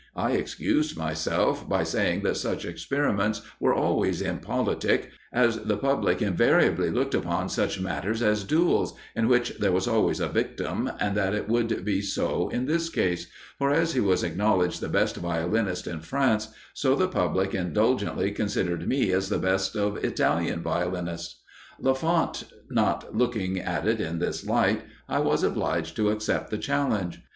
I 0.15 0.31
excused 0.31 0.97
myself 0.97 1.69
by 1.69 1.83
saying 1.83 2.23
that 2.23 2.35
such 2.37 2.65
experiments 2.65 3.43
were 3.59 3.75
always 3.75 4.19
impolitic, 4.23 5.11
as 5.31 5.57
the 5.59 5.77
public 5.77 6.23
invariably 6.23 6.89
looked 6.89 7.13
upon 7.13 7.49
such 7.49 7.79
matters 7.79 8.23
as 8.23 8.43
duels, 8.43 8.95
in 9.15 9.27
which 9.27 9.55
there 9.59 9.71
was 9.71 9.87
always 9.87 10.19
a 10.19 10.27
victim, 10.27 10.89
and 10.99 11.15
that 11.15 11.35
it 11.35 11.47
would 11.47 11.85
be 11.85 12.01
so 12.01 12.49
in 12.49 12.65
this 12.65 12.89
case; 12.89 13.27
for 13.59 13.69
as 13.69 13.93
he 13.93 13.99
was 13.99 14.23
acknowledged 14.23 14.81
the 14.81 14.89
best 14.89 15.17
violinist 15.17 15.85
in 15.85 15.99
France, 16.01 16.47
so 16.73 16.95
the 16.95 17.07
public 17.07 17.53
indulgently 17.53 18.31
considered 18.31 18.87
me 18.87 19.11
as 19.11 19.29
the 19.29 19.37
best 19.37 19.75
of 19.75 20.03
Italian 20.03 20.63
violinists. 20.63 21.43
Lafont 21.79 22.43
not 22.71 23.15
looking 23.15 23.59
at 23.59 23.87
it 23.87 24.01
in 24.01 24.17
this 24.17 24.43
light, 24.47 24.81
I 25.07 25.19
was 25.19 25.43
obliged 25.43 25.95
to 25.97 26.09
accept 26.09 26.49
the 26.49 26.57
challenge. 26.57 27.21